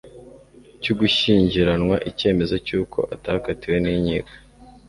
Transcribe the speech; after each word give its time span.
cy'ugushyingiranwa, 0.81 1.95
Icyemezo 2.09 2.55
cy'uko 2.67 2.99
atakatiwe 3.15 3.77
n'inkiko, 3.83 4.31